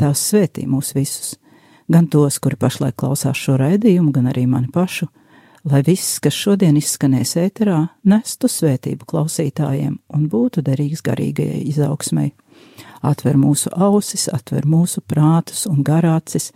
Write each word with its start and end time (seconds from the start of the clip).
Tās 0.00 0.22
svētī 0.30 0.64
mūs 0.64 0.94
visus, 0.96 1.34
gan 1.90 2.08
tos, 2.08 2.38
kuri 2.40 2.56
pašlaik 2.56 2.96
klausās 2.96 3.36
šo 3.36 3.58
raidījumu, 3.60 4.12
gan 4.14 4.30
arī 4.30 4.46
mani 4.48 4.70
pašu, 4.72 5.10
lai 5.68 5.82
viss, 5.84 6.16
kas 6.22 6.32
šodien 6.32 6.78
izskanēs 6.80 7.34
ēterā, 7.42 7.82
nestu 8.08 8.48
svētību 8.48 9.04
klausītājiem 9.08 9.98
un 10.16 10.28
būtu 10.32 10.64
derīgs 10.64 11.04
garīgajai 11.04 11.66
izaugsmai. 11.68 12.30
Atver 13.04 13.36
mūsu 13.36 13.68
ausis, 13.76 14.30
atver 14.32 14.64
mūsu 14.64 15.02
prātus 15.04 15.66
un 15.68 15.84
garācis, 15.84 16.54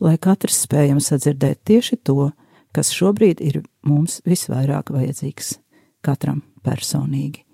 lai 0.00 0.16
katrs 0.18 0.62
spējam 0.64 1.00
sadzirdēt 1.02 1.62
tieši 1.68 1.98
to, 2.04 2.30
kas 2.72 2.92
šobrīd 2.94 3.40
ir 3.42 3.62
mums 3.86 4.20
visvairāk 4.26 4.92
vajadzīgs 4.94 5.56
katram 6.04 6.42
personīgi. 6.64 7.44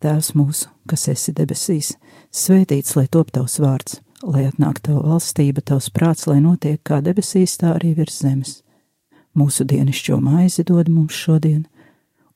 Tēvs 0.00 0.32
mūsu, 0.32 0.70
kas 0.88 1.08
esi 1.12 1.32
debesīs, 1.36 1.92
svētīts 2.32 2.96
lai 2.96 3.06
top 3.12 3.32
tavs 3.36 3.58
vārds, 3.60 3.98
lai 4.24 4.46
atnāk 4.48 4.80
tava 4.84 5.02
valstība, 5.12 5.60
tavs 5.60 5.90
prāts, 5.92 6.26
lai 6.28 6.40
notiek 6.40 6.80
kā 6.84 7.02
debesīs, 7.04 7.58
tā 7.60 7.74
arī 7.76 7.92
virs 7.98 8.20
zemes. 8.22 8.54
Mūsu 9.36 9.66
dienascho 9.68 10.16
maizi 10.20 10.64
dod 10.66 10.88
mums 10.88 11.14
šodien, 11.14 11.66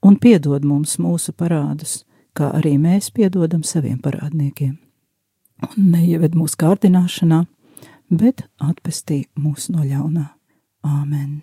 un 0.05 0.19
piedod 0.21 0.65
mums 0.65 0.99
mūsu 1.01 1.33
parādus, 1.33 2.03
kā 2.37 2.53
arī 2.59 2.77
mēs 2.79 3.11
piedodam 3.15 3.65
saviem 3.65 3.99
parādniekiem. 4.05 4.77
Un 5.65 5.91
neieved 5.95 6.37
mūsu 6.37 6.59
kārdināšanā, 6.61 7.45
bet 8.11 8.47
atpestī 8.61 9.25
mūs 9.39 9.71
no 9.73 9.85
ļaunā. 9.85 10.29
Āmen! 10.85 11.43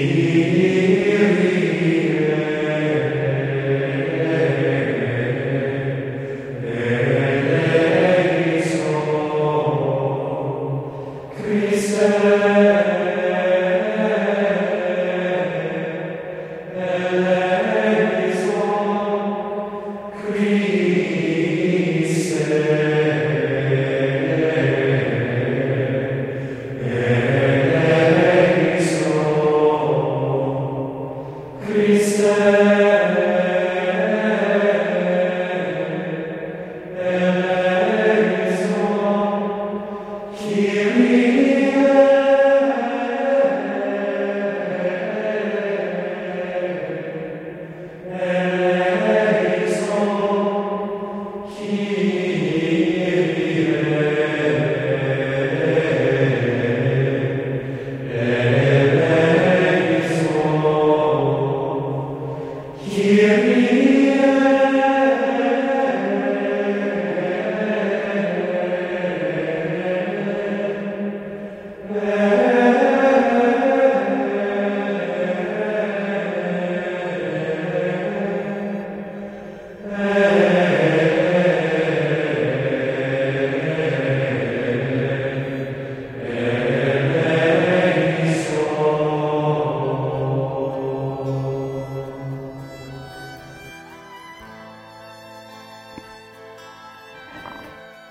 Here 0.00 0.54
hear, 0.54 1.34
hear. 1.34 2.69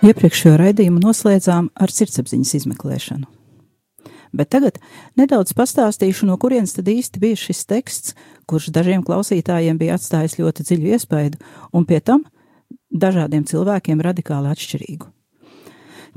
Iepriekšējo 0.09 0.55
raidījumu 0.57 1.01
noslēdzām 1.03 1.69
ar 1.77 1.91
sirdsapziņas 1.93 2.55
izmeklēšanu. 2.61 3.27
Bet 4.33 4.51
tagad 4.53 4.77
nedaudz 5.17 5.53
pastāstīšu, 5.57 6.27
no 6.29 6.37
kurienes 6.41 6.73
tad 6.77 6.89
īsti 6.89 7.21
bija 7.21 7.37
šis 7.37 7.63
teksts, 7.69 8.15
kurš 8.49 8.69
dažiem 8.73 9.03
klausītājiem 9.05 9.77
bija 9.77 9.97
atstājis 9.97 10.37
ļoti 10.39 10.65
dziļu 10.65 10.91
iespaidu, 10.95 11.41
un 11.73 11.85
pie 11.89 11.99
tam 12.01 12.25
dažādiem 12.89 13.45
cilvēkiem 13.49 14.01
radikāli 14.05 14.53
atšķirīgu. 14.53 15.09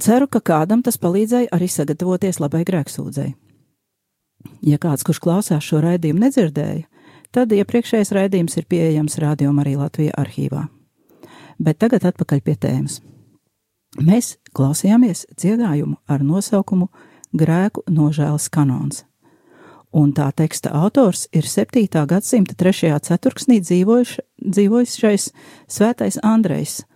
Ceru, 0.01 0.29
ka 0.29 0.41
kādam 0.41 0.81
tas 0.85 0.97
palīdzēja 1.01 1.53
arī 1.53 1.69
sagatavoties 1.69 2.41
labai 2.41 2.65
grēksūdzei. 2.69 3.31
Ja 4.65 4.81
kāds, 4.81 5.05
kurš 5.05 5.21
klausās 5.23 5.69
šo 5.69 5.83
raidījumu, 5.85 6.25
nedzirdēja, 6.25 6.89
tad 7.33 7.53
iepriekšējais 7.53 8.13
raidījums 8.17 8.57
ir 8.57 8.69
pieejams 8.69 9.21
Radio 9.21 9.53
Marija 9.53 9.85
Latvija 9.85 10.17
arhīvā. 10.21 10.67
Bet 11.61 11.81
tagad 11.85 12.09
atpakaļ 12.09 12.41
pie 12.45 12.57
tēmas. 12.57 13.01
Mēs 14.01 14.39
klausījāmies 14.57 15.27
dziedājumu 15.37 15.99
ar 16.09 16.23
nosaukumu 16.25 16.87
Grēku 17.37 17.83
nožēlas 17.93 18.47
kanons, 18.49 19.03
un 19.93 20.15
tā 20.17 20.31
teksta 20.33 20.73
autors 20.73 21.27
ir 21.33 21.45
7. 21.45 21.85
gadsimta 22.09 22.57
3. 22.57 22.89
ceturksnī 23.05 23.59
dzīvojuš, 23.61 24.15
dzīvojušais 24.41 25.27
svētais 25.69 26.17
Andrejs, 26.25 26.87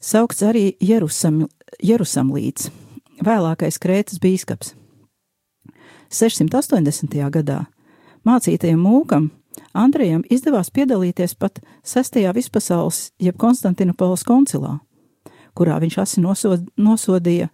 saukts 0.00 0.40
arī 0.40 0.72
Jerusam, 0.80 1.44
Jerusamlīts, 1.84 2.70
vēlākais 3.20 3.76
Krētas 3.76 4.16
bīskaps. 4.16 4.72
680. 6.08 7.20
gadā 7.36 7.66
mācītajam 8.24 8.80
mūkam 8.80 9.28
Andrejam 9.76 10.24
izdevās 10.32 10.72
piedalīties 10.72 11.36
pat 11.36 11.60
sestajā 11.84 12.32
vispasaules 12.32 13.10
jeb 13.20 13.36
Konstantinopolis 13.36 14.24
koncilā, 14.24 14.78
kurā 15.54 15.78
viņš 15.82 15.98
asi 16.02 16.22
nosod, 16.24 16.66
nosodīja 16.76 17.50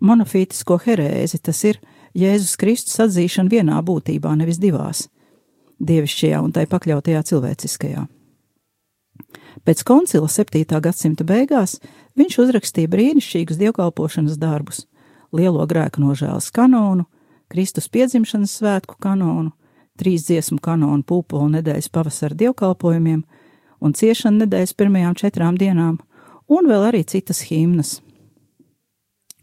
monofītisko 0.00 0.78
herēzi, 0.84 1.40
tas 1.42 1.62
ir 1.64 1.80
Jēzus 2.16 2.56
Kristus 2.60 3.00
atzīšanu 3.04 3.52
vienā 3.52 3.80
būtībā, 3.84 4.32
nevis 4.36 4.58
divās- 4.58 5.08
dievišķajā 5.88 6.42
un 6.42 6.52
tai 6.52 6.66
pakļautajā 6.66 7.22
cilvēciskajā. 7.22 8.06
Pēc 9.64 9.82
koncila 9.84 10.28
7. 10.28 10.80
gadsimta 10.80 11.24
beigās 11.24 11.80
viņš 12.16 12.38
uzrakstīja 12.38 12.88
brīnišķīgus 12.88 13.58
dievkalpošanas 13.58 14.38
darbus, 14.38 14.86
lielo 15.32 15.66
grēku 15.66 16.00
nožēlas 16.00 16.50
kanonu, 16.52 17.06
Kristus 17.48 17.88
piedzimšanas 17.88 18.58
svētku 18.58 18.96
kanonu, 19.00 19.52
trīs 19.98 20.26
dziesmu 20.26 20.58
kanonu 20.60 21.02
pūpolu 21.06 21.50
nedēļas 21.56 21.88
pavasara 21.88 22.34
dievkalpojumiem 22.34 23.24
un 23.80 23.92
ciešanu 23.92 24.44
nedēļas 24.44 24.74
pirmajām 24.74 25.14
četrām 25.14 25.58
dienām, 25.58 25.98
un 26.48 26.68
vēl 26.70 26.88
arī 26.88 27.04
citas 27.06 27.44
himnas. 27.48 28.00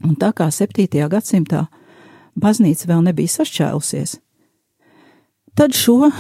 Un 0.04 0.18
tā 0.20 0.34
kā 0.36 0.50
7. 0.52 0.88
gadsimtā 1.10 1.68
baznīca 2.36 2.90
vēl 2.90 3.06
nebija 3.06 3.32
sašķēlusies, 3.38 4.18
tad 5.56 5.78
šo 5.78 6.12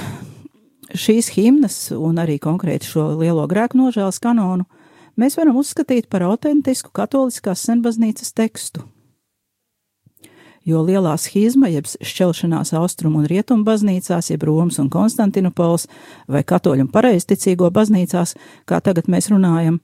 šīs 0.93 1.33
himnas 1.35 1.77
un 1.95 2.21
arī 2.21 2.37
konkrēti 2.41 2.87
šo 2.87 3.09
lielo 3.17 3.45
grēku 3.49 3.79
nožēlas 3.79 4.21
kanonu 4.23 4.65
mēs 5.19 5.37
varam 5.37 5.57
uzskatīt 5.61 6.09
par 6.09 6.25
autentisku 6.27 6.93
katoliskās 6.93 7.63
senbaznīcas 7.67 8.33
tekstu. 8.33 8.85
Jo 10.63 10.79
lielā 10.85 11.17
schizma, 11.19 11.67
jeb 11.67 11.89
šķelšanās 11.89 12.71
austrumu 12.79 13.19
un 13.19 13.27
rietumu 13.27 13.65
baznīcās, 13.67 14.29
jeb 14.31 14.45
Romas 14.47 14.79
un 14.79 14.87
Konstantinopols 14.89 15.89
vai 16.31 16.43
katoļu 16.47 16.85
un 16.85 16.91
pareizticīgo 16.91 17.67
baznīcās, 17.73 18.37
kā 18.63 18.79
tagad 18.79 19.09
mēs 19.11 19.27
runājam, 19.33 19.81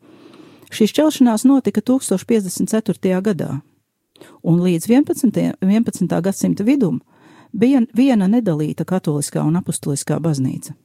šī 0.69 0.87
šķelšanās 0.89 1.45
notika 1.49 1.81
1054. 1.81 3.21
gadā, 3.25 3.59
un 4.43 4.59
līdz 4.63 4.89
11. 4.89 5.39
11. 5.61 6.21
gadsimta 6.21 6.63
vidum 6.63 7.01
bija 7.51 7.81
viena 7.95 8.27
nedalīta 8.29 8.85
katoliskā 8.85 9.43
un 9.45 9.57
apustuliskā 9.59 10.19
baznīca. 10.21 10.75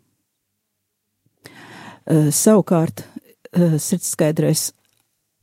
Eh, 2.04 2.28
savukārt 2.32 3.04
eh, 3.52 3.78
sirdskaidrais 3.80 4.72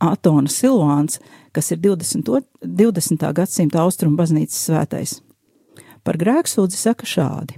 Atona 0.01 0.49
Silvāns, 0.49 1.19
kas 1.53 1.71
ir 1.71 1.81
20. 1.81 2.45
20. 2.61 3.33
gadsimta 3.33 3.81
austrumu 3.81 4.17
baznīcas 4.17 4.61
svētais, 4.67 5.19
par 6.03 6.17
grēksūdzi 6.17 6.77
saka 6.77 7.05
šādi: 7.05 7.57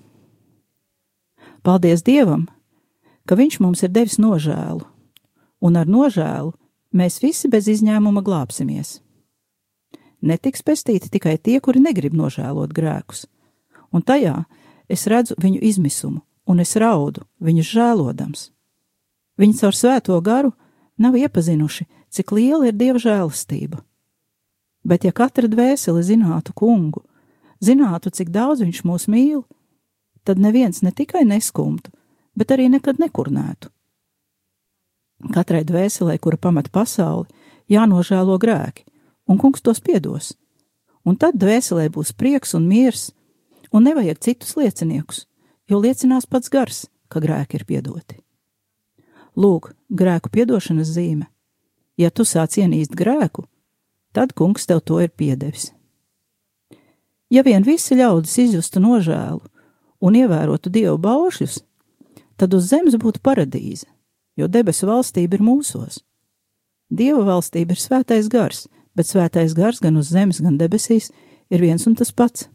Paldies 1.63 2.03
Dievam, 2.03 2.47
ka 3.27 3.35
Viņš 3.39 3.59
mums 3.63 3.83
ir 3.83 3.91
devis 3.91 4.19
nožēlu, 4.19 4.83
un 5.63 5.79
ar 5.79 5.87
nožēlu 5.87 6.51
mēs 6.93 7.19
visi 7.23 7.49
bez 7.49 7.67
izņēmuma 7.67 8.23
glābsimies. 8.25 8.99
Netiks 10.23 10.63
pestīti 10.63 11.09
tikai 11.11 11.35
tie, 11.37 11.59
kuri 11.59 11.81
negrib 11.83 12.13
nožēlot 12.15 12.71
grēkus, 12.71 13.25
un 13.91 14.05
tajā 14.05 14.45
es 14.87 15.07
redzu 15.11 15.35
viņu 15.41 15.59
izmisumu, 15.59 16.21
un 16.47 16.63
es 16.63 16.75
raudu 16.79 17.25
viņus 17.43 17.71
žēlodams. 17.75 18.51
Viņi 19.37 19.57
caur 19.59 19.75
svēto 19.75 20.19
garu 20.21 20.53
nav 20.97 21.17
iepazinuši, 21.17 21.87
cik 22.13 22.31
liela 22.31 22.69
ir 22.69 22.77
dieva 22.77 23.01
žēlastība. 23.01 23.81
Bet, 24.83 25.07
ja 25.07 25.11
katra 25.15 25.47
dvēsele 25.47 26.03
zinātu 26.03 26.53
kungu, 26.53 27.03
zinātu, 27.63 28.11
cik 28.11 28.29
daudz 28.29 28.61
viņš 28.61 28.83
mūs 28.85 29.07
mīl, 29.07 29.43
tad 30.27 30.39
neviens 30.39 30.83
ne 30.83 30.91
tikai 30.91 31.23
neskumtu, 31.27 31.91
bet 32.35 32.51
arī 32.51 32.69
nekad 32.71 32.99
nekurnētu. 32.99 33.71
Katrai 35.31 35.63
dvēselē, 35.63 36.17
kura 36.19 36.37
pamat 36.37 36.67
pasauli, 36.73 37.29
jānožēlo 37.71 38.35
grēki, 38.41 38.83
un 39.29 39.39
kungs 39.39 39.63
tos 39.63 39.79
piedos, 39.79 40.33
un 41.07 41.15
tad 41.15 41.37
dvēselē 41.39 41.87
būs 41.93 42.11
prieks 42.17 42.53
un 42.57 42.67
miers, 42.67 43.11
un 43.71 43.87
nevajag 43.87 44.19
citus 44.19 44.57
lieciniekus, 44.59 45.25
jo 45.69 45.79
liecinās 45.79 46.27
pats 46.27 46.51
gars, 46.51 46.85
ka 47.07 47.23
grēki 47.23 47.61
ir 47.61 47.65
piedoti. 47.69 48.19
Lūk, 49.39 49.71
grēku 49.89 50.29
piedošanas 50.29 50.91
zīme. 50.93 51.29
Ja 51.97 52.09
tu 52.09 52.25
sāc 52.25 52.57
ienīst 52.57 52.93
grēku, 52.97 53.45
tad 54.13 54.33
kungs 54.37 54.67
tev 54.69 54.81
to 54.85 54.99
ir 55.01 55.09
piedevis. 55.09 55.71
Ja 57.33 57.41
vien 57.45 57.65
visi 57.65 57.97
ļaudis 57.97 58.35
izjustu 58.43 58.81
nožēlu 58.81 59.41
un 60.03 60.17
ievērotu 60.19 60.69
dievu 60.73 60.99
baušļus, 61.01 61.61
tad 62.37 62.53
uz 62.53 62.67
zemes 62.69 62.97
būtu 62.99 63.21
paradīze, 63.25 63.87
jo 64.37 64.47
debesu 64.47 64.87
valstība 64.89 65.37
ir 65.37 65.45
mūsos. 65.45 66.01
Dieva 66.93 67.23
valstība 67.25 67.73
ir 67.73 67.81
svētais 67.81 68.29
gars, 68.29 68.67
bet 68.95 69.09
svētais 69.09 69.55
gars 69.57 69.81
gan 69.81 69.97
uz 69.97 70.11
zemes, 70.13 70.41
gan 70.43 70.57
debesīs 70.57 71.11
ir 71.49 71.61
viens 71.61 71.87
un 71.89 71.95
tas 71.97 72.11
pats. 72.11 72.49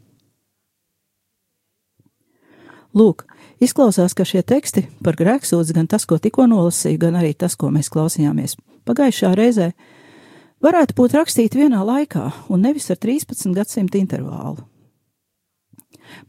Lūk, 2.97 3.27
Izklausās, 3.59 4.15
ka 4.15 4.23
šie 4.23 4.45
teksti 4.47 4.85
par 5.03 5.17
grēksūdzi, 5.19 5.75
gan 5.75 5.89
tas, 5.91 6.07
ko 6.07 6.17
tikko 6.23 6.47
nolasīju, 6.47 7.01
gan 7.03 7.19
arī 7.19 7.33
tas, 7.35 7.57
ko 7.59 7.73
mēs 7.75 7.91
klausījāmies 7.91 8.55
pagājušā 8.87 9.33
reizē, 9.37 9.73
varētu 10.65 10.95
būt 10.99 11.17
rakstīti 11.19 11.61
vienā 11.65 11.83
laikā 11.85 12.25
un 12.55 12.63
nevis 12.63 12.87
ar 12.95 13.01
13 13.03 13.55
gadsimtu 13.57 13.99
intervālu. 13.99 14.63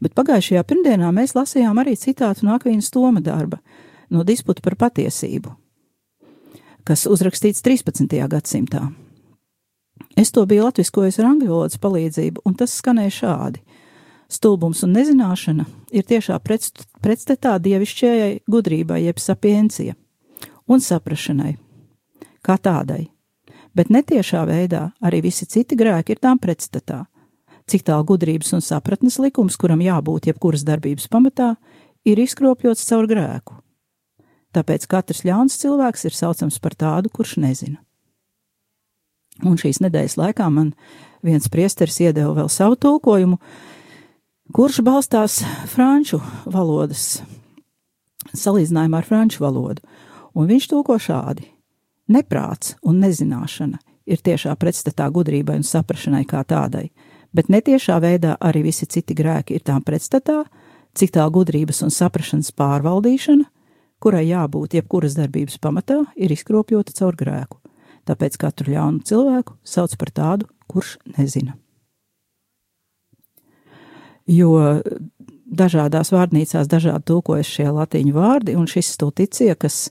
Bet 0.02 0.12
pagājušajā 0.18 0.64
pirmdienā 0.66 1.08
mēs 1.14 1.36
lasījām 1.38 1.78
arī 1.80 1.94
citātu 1.96 2.44
no 2.44 2.58
Akvīnas 2.58 2.90
Toma 2.92 3.22
darba 3.24 3.62
no 4.10 4.24
disputa 4.26 4.62
par 4.64 4.76
patiesību, 4.76 5.52
kas 6.84 7.06
uzrakstīts 7.06 7.62
13. 7.62 8.18
gadsimtā. 8.28 8.90
Es 10.16 10.32
to 10.34 10.44
biju 10.48 10.66
latviskojis 10.66 11.20
ar 11.20 11.30
angļu 11.30 11.50
valodas 11.52 11.78
palīdzību, 11.80 12.42
un 12.44 12.56
tas 12.58 12.74
skanēja 12.80 13.14
šādi: 13.20 13.62
Stulbums 14.30 14.82
un 14.86 14.94
nezināšana 14.94 15.66
ir 15.90 16.06
tiešā 16.06 16.38
pretstatā 16.42 17.56
dievišķajai 17.58 18.42
gudrībai, 18.50 19.00
jeb 19.06 19.18
sapiencija, 19.18 19.96
un 20.70 20.82
saprašanai, 20.82 21.56
kā 22.42 22.56
tādai, 22.58 23.08
bet 23.74 23.90
netiešā 23.90 24.44
veidā 24.46 24.90
arī 25.02 25.22
visi 25.26 25.46
citi 25.46 25.78
grēki 25.78 26.14
ir 26.14 26.22
tām 26.22 26.38
pretstatā. 26.38 27.04
Cik 27.70 27.84
tālu 27.86 28.06
gudrības 28.08 28.50
un 28.56 28.64
sapratnes 28.66 29.20
likums, 29.22 29.56
kuram 29.56 29.82
jābūt 29.84 30.26
jebkuras 30.30 30.64
darbības 30.66 31.06
pamatā, 31.10 31.54
ir 32.02 32.18
izkropļots 32.18 32.86
caur 32.88 33.06
grēku. 33.06 33.59
Tāpēc 34.56 34.86
katrs 34.90 35.22
ļauns 35.26 35.58
cilvēks 35.62 36.08
ir 36.08 36.16
saucams 36.16 36.58
par 36.58 36.74
tādu, 36.74 37.10
kurš 37.12 37.36
nezina. 37.42 37.78
Un 39.46 39.56
šīs 39.60 39.78
nedēļas 39.80 40.18
laikā 40.20 40.48
man 40.52 40.72
viens 41.24 41.48
priesteris 41.52 42.00
iedeva 42.02 42.34
vēl 42.36 42.50
savu 42.52 42.76
tulkojumu, 42.80 43.38
kurš 44.52 44.80
balstās 44.84 45.38
franču 45.70 46.20
valodas 46.50 47.20
salīdzinājumā 48.36 49.00
ar 49.00 49.06
franču 49.06 49.44
valodu, 49.44 49.84
un 50.34 50.50
viņš 50.50 50.66
tulko 50.70 50.98
šādi: 51.00 51.46
Neprāts 52.10 52.74
un 52.82 53.00
nezināšana 53.04 53.78
ir 54.10 54.18
tiešā 54.18 54.56
pretstatā 54.58 55.06
gudrībai 55.14 55.60
un 55.60 55.66
saprašanai 55.66 56.24
kā 56.28 56.42
tādai, 56.44 56.90
bet 57.32 57.48
netiešā 57.48 58.00
veidā 58.02 58.36
arī 58.40 58.64
visi 58.66 58.88
citi 58.90 59.14
grēki 59.14 59.56
ir 59.56 59.64
tām 59.64 59.84
pretstatā, 59.86 60.42
cik 60.94 61.14
tā 61.14 61.26
gudrības 61.30 61.84
un 61.86 61.94
saprašanas 61.94 62.50
pārvaldīšana, 62.58 63.46
kurai 64.00 64.26
jābūt 64.28 64.78
jebkuras 64.80 65.16
darbības 65.18 65.60
pamatā, 65.62 66.02
ir 66.16 66.32
izkropļota 66.34 66.96
caur 66.96 67.18
grēku. 67.18 67.60
Tāpēc 68.08 68.38
katru 68.40 68.74
ļaunu 68.74 69.04
cilvēku 69.06 69.58
sauc 69.62 69.96
par 70.00 70.14
tādu, 70.16 70.48
kurš 70.70 70.96
nezina 71.18 71.58
jo 74.30 74.54
dažādās 75.50 76.12
vārnīcās 76.14 76.70
dažādi 76.70 77.06
tulkojas 77.10 77.50
šie 77.50 77.68
latīņu 77.74 78.14
vārdi, 78.14 78.56
un 78.58 78.68
šis 78.70 78.92
stulticija, 78.94 79.56
kas 79.58 79.88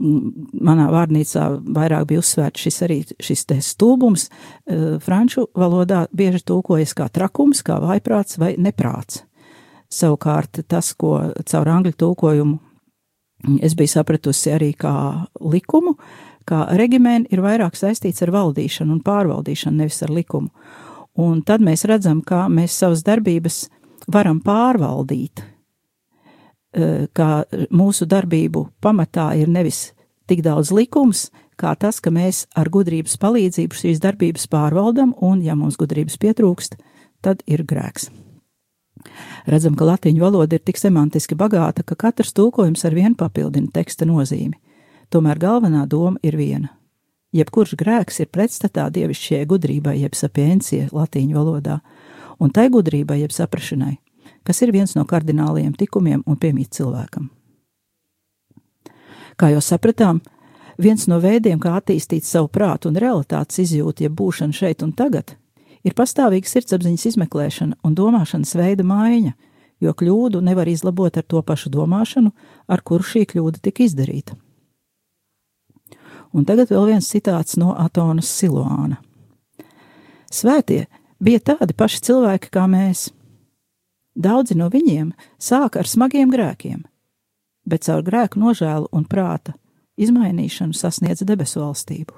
manā 0.00 0.88
vārnīcā 0.92 1.48
vairāk 1.76 2.06
bija 2.08 2.22
uzsvērts 2.22 2.64
šis 2.64 2.78
arī 2.86 2.98
šis 3.20 3.44
te 3.50 3.58
stulbums, 3.60 4.30
e, 4.30 4.96
franču 5.04 5.44
valodā 5.58 6.06
bieži 6.16 6.40
tulkojas 6.48 6.96
kā 6.96 7.10
trakums, 7.12 7.60
kā 7.66 7.76
vaiprāts 7.82 8.40
vai 8.40 8.54
neprāts. 8.56 9.26
Savukārt 9.92 10.62
tas, 10.72 10.94
ko 10.96 11.18
caur 11.44 11.68
angļu 11.68 11.92
tulkojumu 12.00 12.71
es 13.62 13.74
biju 13.78 13.92
sapratusi 13.96 14.52
arī 14.54 14.72
kā 14.78 14.94
likumu, 15.40 15.96
kā 16.48 16.64
regimēni 16.78 17.30
ir 17.34 17.42
vairāk 17.44 17.76
saistīts 17.78 18.22
ar 18.24 18.32
valdīšanu 18.34 18.96
un 18.96 19.02
pārvaldīšanu, 19.04 19.82
nevis 19.82 20.02
ar 20.02 20.12
likumu. 20.14 20.50
Un 21.20 21.42
tad 21.44 21.60
mēs 21.64 21.84
redzam, 21.88 22.22
kā 22.24 22.46
mēs 22.48 22.78
savas 22.80 23.04
darbības 23.04 23.66
varam 24.12 24.40
pārvaldīt, 24.40 25.42
e, 26.72 27.06
kā 27.12 27.44
mūsu 27.70 28.08
darbību 28.08 28.64
pamatā 28.82 29.32
ir 29.38 29.52
nevis 29.52 29.90
tik 30.26 30.42
daudz 30.42 30.72
likums, 30.72 31.28
kā 31.60 31.74
tas, 31.76 32.00
ka 32.00 32.10
mēs 32.10 32.46
ar 32.56 32.72
gudrības 32.72 33.18
palīdzību 33.20 33.76
šīs 33.76 34.00
darbības 34.02 34.48
pārvaldam, 34.48 35.14
un, 35.20 35.44
ja 35.44 35.54
mums 35.58 35.76
gudrības 35.76 36.16
pietrūkst, 36.16 36.78
tad 37.22 37.44
ir 37.46 37.66
grēks. 37.68 38.10
Redzam, 39.46 39.74
ka 39.78 39.86
latīņu 39.88 40.22
valoda 40.22 40.56
ir 40.56 40.62
tik 40.64 40.78
semantiski 40.78 41.36
bagāta, 41.38 41.82
ka 41.82 41.96
katrs 41.98 42.32
tulkojums 42.36 42.84
ar 42.86 42.94
vienu 42.94 43.16
papildina 43.18 43.72
teksta 43.74 44.06
nozīmi. 44.08 44.54
Tomēr 45.12 45.40
galvenā 45.40 45.86
doma 45.86 46.20
ir 46.22 46.38
viena. 46.38 46.70
Jebkurš 47.32 47.74
grēks 47.80 48.20
ir 48.20 48.28
pretstatā 48.28 48.88
dievišķajai 48.92 49.48
gudrībai, 49.48 49.96
jeb 50.02 50.16
sapiencie 50.16 50.86
latīņu 50.92 51.36
valodā, 51.36 51.78
un 52.40 52.52
tai 52.52 52.68
gudrībai, 52.72 53.22
jeb 53.22 53.32
saprašanai, 53.32 53.94
kas 54.44 54.62
ir 54.62 54.72
viens 54.72 54.92
no 54.98 55.06
kardināliem 55.08 55.72
tikumiem 55.78 56.22
un 56.26 56.36
piemīt 56.36 56.76
cilvēkam. 56.76 57.30
Kā 59.40 59.48
jau 59.48 59.62
sapratām, 59.64 60.20
viens 60.76 61.08
no 61.08 61.18
veidiem, 61.24 61.60
kā 61.60 61.78
attīstīt 61.80 62.28
savu 62.28 62.50
prātu 62.52 62.92
un 62.92 63.00
realitātes 63.00 63.62
izjūtu, 63.64 64.04
jeb 64.04 64.16
būšanu 64.18 64.56
šeit 64.56 64.84
un 64.84 64.92
tagad, 64.92 65.36
ir 65.86 65.96
pastāvīga 65.98 66.48
sirdsapziņas 66.48 67.08
izmeklēšana 67.12 67.78
un 67.86 67.96
domāšanas 67.98 68.54
veida 68.58 68.86
maiņa, 68.86 69.34
jo 69.82 69.92
kļūdu 69.98 70.42
nevar 70.44 70.70
izlabot 70.70 71.16
ar 71.18 71.26
to 71.26 71.42
pašu 71.42 71.72
domāšanu, 71.74 72.32
ar 72.68 72.82
kuru 72.86 73.06
šī 73.06 73.24
kļūda 73.32 73.62
tika 73.62 73.86
izdarīta. 73.86 74.38
Un 76.32 76.46
tagad 76.48 76.70
vēl 76.72 76.94
viens 76.94 77.08
citāts 77.12 77.58
no 77.60 77.74
Atonas 77.76 78.30
Siloāna. 78.30 79.02
Svētie 80.32 80.86
bija 81.20 81.42
tādi 81.52 81.76
paši 81.76 82.00
cilvēki 82.08 82.48
kā 82.54 82.64
mēs. 82.70 83.10
Daudzi 84.16 84.56
no 84.56 84.68
viņiem 84.72 85.12
sāka 85.40 85.82
ar 85.82 85.88
smagiem 85.88 86.32
grēkiem, 86.32 86.84
bet 87.68 87.84
caur 87.88 88.04
grēku 88.04 88.40
nožēlu 88.40 88.88
un 88.92 89.04
prāta 89.08 89.56
izmainīšanu 90.00 90.76
sasniedz 90.76 91.24
debesu 91.28 91.60
valstību. 91.60 92.16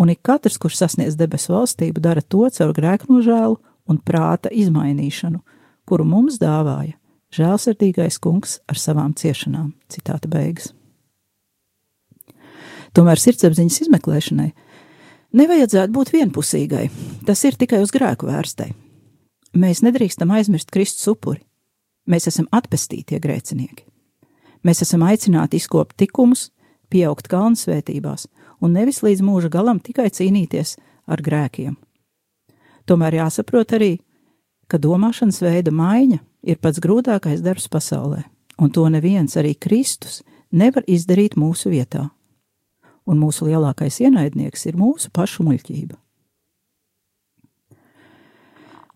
Un 0.00 0.08
ik 0.08 0.22
katrs, 0.24 0.56
kurš 0.56 0.78
sasniedz 0.80 1.18
debesu 1.20 1.52
valstību, 1.52 2.00
dara 2.00 2.22
to 2.24 2.46
caur 2.48 2.72
grēku 2.72 3.10
nožēlu 3.12 3.58
un 3.90 3.98
prāta 4.00 4.48
izmainīšanu, 4.48 5.42
kuru 5.84 6.06
mums 6.08 6.38
dāvāja 6.40 6.96
žēlsirdīgais 7.36 8.16
kungs 8.22 8.58
ar 8.70 8.80
savām 8.80 9.12
ciešanām. 9.14 9.74
Citāta 9.92 10.30
beigas. 10.30 10.72
Tomēr 12.96 13.20
sirdsapziņas 13.22 13.82
izmeklēšanai 13.84 14.48
nevajadzētu 15.38 15.94
būt 15.94 16.10
vienpusīgai, 16.16 16.88
tas 17.28 17.44
ir 17.46 17.58
tikai 17.60 17.82
uz 17.84 17.92
grēku 17.94 18.26
vērstai. 18.26 18.72
Mēs 19.60 19.84
nedrīkstam 19.86 20.32
aizmirst 20.34 20.72
Kristus 20.74 21.06
upuri. 21.12 21.44
Mēs 22.10 22.26
esam 22.30 22.48
atpestītie 22.54 23.20
grēcinieki. 23.22 23.84
Mēs 24.66 24.82
esam 24.82 25.04
aicināti 25.06 25.60
izkopt 25.60 26.00
likumus, 26.02 26.48
pieaugt 26.90 27.28
kalnu 27.30 27.58
svētībās 27.58 28.26
un 28.60 28.76
nevis 28.76 29.02
līdz 29.04 29.24
mūža 29.24 29.50
galam 29.52 29.80
tikai 29.80 30.08
cīnīties 30.12 30.76
ar 31.10 31.22
grēkiem. 31.24 31.76
Tomēr 32.88 33.20
jāsaprot 33.20 33.74
arī, 33.76 33.92
ka 34.70 34.78
domāšanas 34.78 35.40
veida 35.42 35.72
maiņa 35.74 36.20
ir 36.46 36.60
pats 36.62 36.80
grūtākais 36.82 37.42
darbs 37.44 37.68
pasaulē, 37.72 38.22
un 38.60 38.70
to 38.70 38.86
neviens 38.92 39.36
arī 39.40 39.54
Kristus 39.54 40.22
nevar 40.50 40.86
izdarīt 40.86 41.36
mūsu 41.38 41.72
vietā. 41.72 42.08
Un 43.08 43.18
mūsu 43.18 43.48
lielākais 43.48 43.98
ienaidnieks 44.04 44.68
ir 44.70 44.78
mūsu 44.78 45.10
pašu 45.12 45.46
muļķība. 45.46 45.96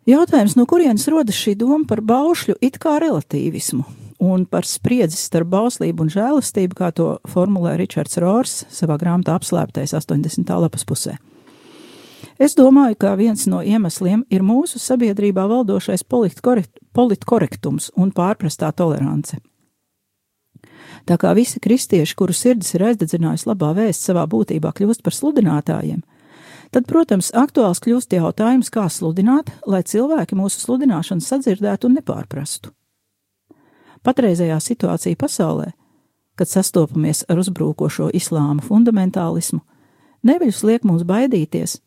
Jautājums, 0.04 0.54
no 0.59 0.66
kurienes 0.68 1.09
rodas 1.09 1.38
šī 1.40 1.56
doma 1.56 1.87
par 1.88 2.04
baušļu 2.04 2.59
it 2.61 2.76
kā 2.78 2.99
relativismu 3.00 3.87
un 4.23 4.44
par 4.47 4.66
spriedzi 4.68 5.18
starp 5.18 5.50
bauslību 5.52 6.04
un 6.04 6.11
žēlastību, 6.12 6.76
kā 6.78 6.90
to 6.94 7.14
formulē 7.30 7.76
Ričards 7.78 8.18
Rors 8.23 8.64
savā 8.73 8.99
grāmatā 9.00 9.37
apslēptais 9.38 9.94
80. 9.97 10.50
lapas 10.61 10.87
pusē. 10.87 11.16
Es 12.38 12.56
domāju, 12.59 12.97
ka 12.99 13.14
viens 13.14 13.47
no 13.47 13.61
iemesliem 13.62 14.25
ir 14.30 14.42
mūsu 14.42 14.80
sabiedrībā 14.83 15.44
valdošais 15.50 16.02
politkorektums 16.11 17.92
un 17.94 18.11
pārprastā 18.11 18.73
tolerance. 18.75 19.38
Tā 21.04 21.18
kā 21.21 21.35
visi 21.37 21.61
kristieši, 21.61 22.16
kuru 22.16 22.33
sirdis 22.33 22.75
ir 22.75 22.87
aizdedzinājusi 22.88 23.49
labā 23.50 23.75
vēsts 23.76 24.09
savā 24.09 24.25
būtībā, 24.30 24.73
kļūst 24.73 25.04
par 25.04 25.14
sludinātājiem, 25.14 26.02
Tad, 26.75 26.88
protams, 26.90 27.28
aktuāls 27.38 27.78
kļūst 27.85 28.16
jautājums, 28.16 28.66
kā 28.75 28.88
sludināt, 28.90 29.52
lai 29.62 29.85
cilvēki 29.87 30.35
mūsu 30.35 30.59
sludināšanu 30.59 31.23
sadzirdētu 31.23 31.87
un 31.87 32.00
nepārprastu. 32.00 32.73
Patreizējā 34.04 34.58
situācija 34.61 35.16
pasaulē, 35.16 35.70
kad 36.37 36.50
sastopamies 36.50 37.25
ar 37.30 37.40
uzbrukošo 37.40 38.11
islāma 38.12 38.61
fundamentālismu, 38.64 39.62
neviļus 40.28 40.62
liek 40.68 40.84
mums 40.84 41.06
baidīties, 41.08 41.78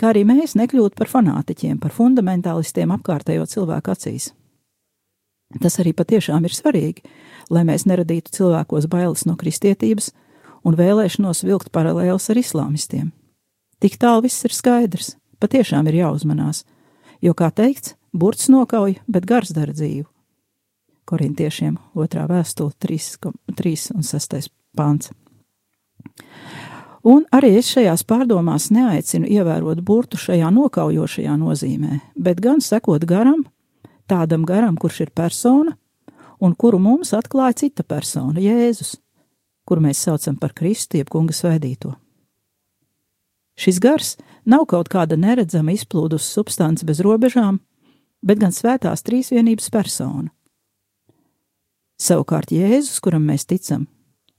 kā 0.00 0.12
arī 0.12 0.24
mēs 0.24 0.56
nekļūt 0.56 0.96
par 0.96 1.10
fanātiķiem, 1.10 1.78
par 1.82 1.92
fundamentālistiem 1.92 2.94
apkārtējo 2.96 3.48
cilvēku 3.50 3.92
acīs. 3.92 4.30
Tas 5.60 5.80
arī 5.82 5.92
patiešām 5.98 6.46
ir 6.46 6.54
svarīgi, 6.54 7.02
lai 7.50 7.64
mēs 7.66 7.84
neradītu 7.90 8.32
cilvēkos 8.36 8.86
bailes 8.88 9.26
no 9.26 9.34
kristietības 9.36 10.12
un 10.64 10.76
vēlēšanos 10.78 11.42
vilkt 11.44 11.72
paralēlus 11.74 12.30
ar 12.30 12.38
islāmistiem. 12.40 13.10
Tik 13.80 13.98
tālu 14.00 14.28
viss 14.28 14.46
ir 14.46 14.54
skaidrs, 14.54 15.14
patiešām 15.42 15.88
ir 15.90 16.02
jāuzmanās, 16.04 16.62
jo, 17.24 17.34
kā 17.34 17.50
teikts, 17.50 17.96
burts 18.12 18.48
nokauj, 18.52 19.00
bet 19.08 19.26
gars 19.26 19.52
dara 19.56 19.74
dzīvu. 19.74 20.06
Korintiešiem 21.10 21.76
otrā 21.98 22.28
vēstule 22.30 22.74
3, 22.78 23.32
3 23.58 23.90
un 23.96 24.06
6 24.06 24.50
pāns. 24.78 25.10
Un 27.00 27.24
arī 27.32 27.54
es 27.56 27.70
šajās 27.72 28.04
pārdomās 28.04 28.68
neaicinu 28.74 29.28
ievērot 29.28 29.80
burtu 29.84 30.20
šajā 30.20 30.50
nokaujošajā 30.52 31.36
nozīmē, 31.40 32.00
bet 32.14 32.42
gan 32.44 32.60
sekot 32.60 33.06
garam, 33.08 33.46
tādam 34.10 34.44
garam, 34.44 34.76
kurš 34.76 35.06
ir 35.06 35.14
persona, 35.16 35.72
un 36.40 36.52
kuru 36.54 36.78
mums 36.78 37.14
atklāja 37.16 37.62
cita 37.64 37.84
persona, 37.84 38.40
Jēzus, 38.40 38.98
kuru 39.64 39.86
mēs 39.88 40.04
saucam 40.04 40.36
par 40.36 40.52
Kristu, 40.56 41.00
jeb 41.00 41.08
kunga 41.08 41.32
svētīto. 41.36 41.94
Šis 43.60 43.80
gars 43.80 44.14
nav 44.48 44.66
kaut 44.68 44.88
kāda 44.92 45.16
neredzama 45.20 45.72
izplūdus 45.72 46.28
substance 46.28 46.84
bez 46.86 47.00
robežām, 47.04 47.60
bet 48.20 48.40
gan 48.40 48.52
svētās 48.52 49.04
trīsvienības 49.08 49.72
persona. 49.72 50.28
Savukārt 52.00 52.48
Jēzus, 52.54 52.96
kuram 53.04 53.26
mēs 53.28 53.44
ticam, 53.44 53.84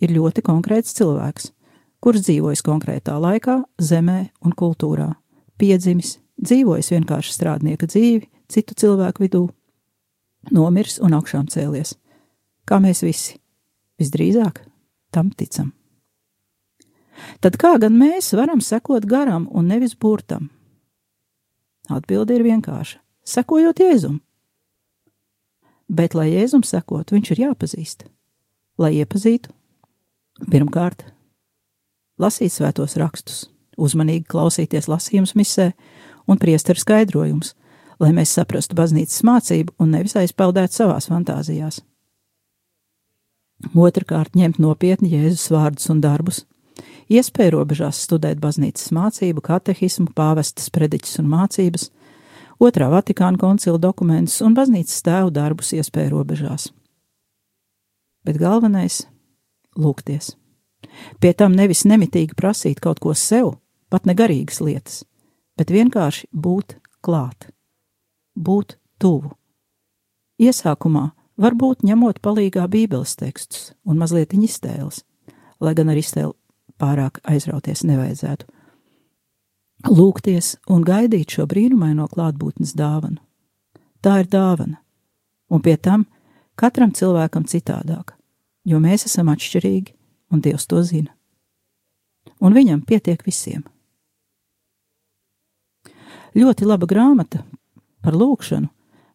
ir 0.02 0.14
ļoti 0.16 0.42
konkrēts 0.42 0.96
cilvēks, 0.98 1.52
kurš 2.02 2.24
dzīvojis 2.26 2.64
konkrētā 2.66 3.20
laikā, 3.22 3.60
zemē 3.78 4.32
un 4.42 4.56
kultūrā, 4.58 5.12
piedzimis, 5.62 6.16
dzīvojis 6.42 6.90
vienkārši 6.96 7.36
strādnieka 7.36 7.86
dzīvi 7.86 8.26
citu 8.50 8.78
cilvēku 8.82 9.22
vidū, 9.28 9.44
nomirs 10.50 10.98
un 11.06 11.14
augšām 11.20 11.46
cēlies, 11.54 11.94
kā 12.66 12.82
mēs 12.82 13.04
visi, 13.06 13.38
visdrīzāk 14.02 14.64
tam 15.14 15.30
ticam. 15.30 15.70
Tad 17.46 17.60
kā 17.62 17.76
gan 17.78 17.94
mēs 17.94 18.32
varam 18.34 18.66
sekot 18.66 19.06
garam 19.06 19.46
un 19.54 19.70
nevis 19.70 19.94
burtam? 19.94 20.50
Atbilde 21.94 22.34
ir 22.34 22.44
vienkārša- 22.48 22.98
sekojot 23.36 23.78
Jēzum. 23.78 24.22
Bet, 25.92 26.16
lai 26.16 26.30
Jēzum 26.32 26.64
sekot, 26.64 27.12
viņš 27.12 27.34
ir 27.34 27.44
jāpazīst. 27.46 28.06
Lai 28.80 28.94
iepazītu, 29.02 29.52
pirmkārt, 30.48 31.04
lasīt 32.22 32.54
svētos 32.56 32.96
rakstus, 33.02 33.44
uzmanīgi 33.76 34.30
klausīties 34.32 34.88
lasījums 34.88 35.36
misē 35.36 35.72
un 36.32 36.40
priesteru 36.40 36.80
skaidrojums, 36.80 37.54
lai 38.02 38.14
mēs 38.16 38.34
saprastu 38.38 38.78
baznīcas 38.78 39.22
mācību 39.28 39.76
un 39.82 39.92
nevis 39.98 40.16
aizpeldētu 40.18 40.80
savās 40.80 41.10
fantāzijās. 41.12 41.82
Otrakārt, 43.78 44.34
ņemt 44.34 44.58
nopietni 44.64 45.12
Jēzus 45.12 45.52
vārdus 45.54 45.92
un 45.94 46.00
darbus, 46.02 46.46
iespēja 47.12 47.54
robežās 47.58 48.00
studēt 48.08 48.40
baznīcas 48.42 48.90
mācību, 48.96 49.44
katehismu, 49.46 50.10
pāvestas 50.18 50.72
prediķis 50.74 51.20
un 51.22 51.30
mācības, 51.30 51.92
otrā 52.62 52.90
Vatikāna 52.94 53.40
koncila 53.42 53.80
dokumentus 53.82 54.42
un 54.46 54.56
baznīcas 54.58 55.02
tēvu 55.06 55.34
darbus 55.34 55.74
iespēja 55.78 56.14
robežās. 56.14 56.70
Bet 58.26 58.38
galvenais- 58.38 59.08
lūgties. 59.84 60.36
Pie 61.20 61.34
tam 61.34 61.54
nevis 61.58 61.84
nemitīgi 61.86 62.36
prasīt 62.38 62.80
kaut 62.80 63.00
ko 63.00 63.14
sev, 63.14 63.58
pat 63.90 64.06
ne 64.06 64.14
garīgas 64.14 64.62
lietas, 64.62 65.04
bet 65.58 65.70
vienkārši 65.70 66.28
būt 66.34 66.78
klāt, 67.02 67.50
būt 68.38 68.78
tuvu. 69.00 69.32
Iesākumā 70.42 71.12
varbūt 71.38 71.86
ņemot 71.86 72.22
palīgā 72.22 72.68
bībeles 72.68 73.16
tekstus 73.16 73.74
un 73.86 73.98
mazliet 73.98 74.34
iztēles, 74.34 75.04
lai 75.60 75.74
gan 75.74 75.90
ar 75.90 75.98
iztēli 75.98 76.34
pārāk 76.82 77.20
aizrauties 77.24 77.84
nevajadzētu. 77.84 78.46
Lūgties 79.88 80.56
un 80.70 80.84
gaidīt 80.86 81.36
šo 81.36 81.48
brīnumaino 81.50 82.08
klātbūtnes 82.12 82.76
dāvanu. 82.78 83.22
Tā 84.02 84.22
ir 84.22 84.30
dāvana, 84.30 84.82
un 85.50 85.62
pie 85.62 85.78
tam 85.78 86.06
katram 86.58 86.92
cilvēkam 86.94 87.46
citādāk, 87.50 88.16
jo 88.66 88.82
mēs 88.82 89.06
esam 89.10 89.30
atšķirīgi, 89.34 89.94
un 90.34 90.42
Dievs 90.42 90.68
to 90.70 90.82
zina. 90.84 91.14
Un 92.42 92.54
viņam 92.54 92.84
pietiek 92.86 93.22
visiem. 93.26 93.64
Ļoti 96.38 96.66
laba 96.66 96.88
grāmata 96.88 97.44
par 98.02 98.18
lūgšanu 98.18 98.70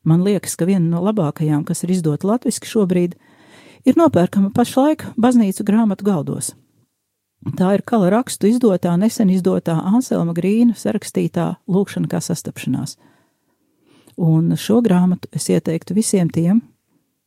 man 0.07 0.23
liekas, 0.23 0.55
ka 0.57 0.69
viena 0.69 0.87
no 0.87 1.03
labākajām, 1.05 1.65
kas 1.67 1.83
ir 1.83 1.97
izdota 1.97 2.31
latviski 2.31 2.71
šobrīd, 2.71 3.17
ir 3.87 3.99
nopērkama 3.99 4.53
pašlaik 4.55 5.05
baznīcu 5.19 5.67
grāmatu 5.67 6.07
galdos. 6.07 6.55
Tā 7.55 7.77
ir 7.77 7.83
kala 7.87 8.09
rakstu 8.11 8.49
izdotā, 8.51 8.97
nesen 8.99 9.31
izdotā 9.31 9.77
Anselma 9.87 10.35
Grīna 10.35 10.75
sarakstītā 10.75 11.53
lūkšana 11.71 12.11
kā 12.11 12.19
sastapšanās. 12.25 12.97
Un 14.19 14.57
šo 14.59 14.81
grāmatu 14.83 15.31
es 15.37 15.47
ieteiktu 15.53 15.95
visiem 15.95 16.31
tiem, 16.33 16.63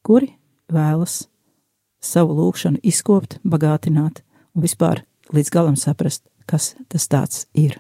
kuri 0.04 0.34
vēlas 0.68 1.30
savu 2.04 2.36
lūkšanu 2.36 2.82
izkopt, 2.84 3.38
bagātināt 3.48 4.24
un 4.56 4.66
vispār 4.66 5.06
līdz 5.32 5.54
galam 5.54 5.80
saprast, 5.80 6.26
kas 6.50 6.74
tas 6.92 7.08
tāds 7.08 7.46
ir. 7.54 7.78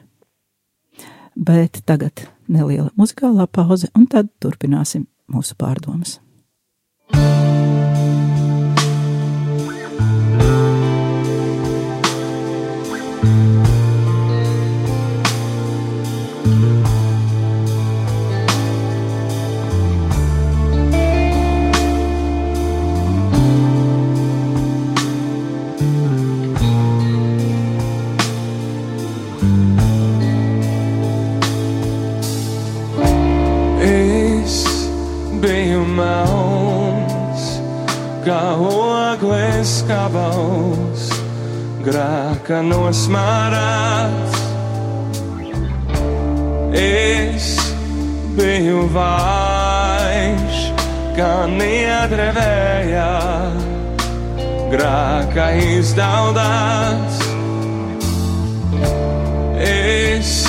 Bet 1.36 1.81
tagad 1.89 2.24
neliela 2.48 2.93
muzikālā 3.00 3.50
pauze, 3.51 3.91
un 3.98 4.08
tad 4.08 4.31
turpināsim 4.39 5.08
mūsu 5.27 5.58
pārdomas. 5.60 6.19
Es 13.22 13.59
grāka 42.89 42.98
nosmārāts. 42.98 44.38
Es 46.74 47.58
biju 48.36 48.88
vājš, 48.93 50.62
kā 51.17 51.48
niedrevējā, 51.53 53.12
grāka 54.72 55.51
izdaldāts. 55.77 57.22
Es 59.60 60.48